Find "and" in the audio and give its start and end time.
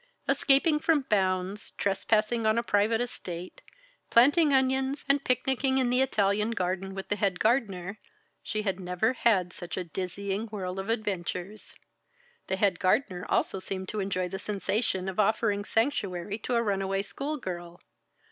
5.07-5.23